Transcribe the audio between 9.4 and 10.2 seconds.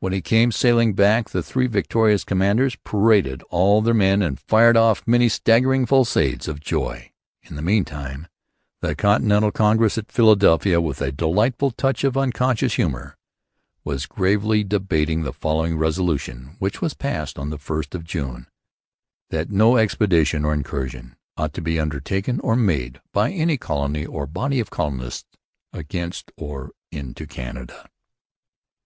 Congress at